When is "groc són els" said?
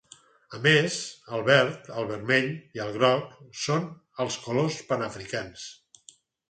2.99-4.43